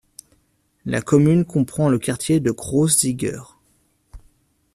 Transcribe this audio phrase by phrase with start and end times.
[0.83, 3.59] La commune comprend le quartier de Groß Zicker.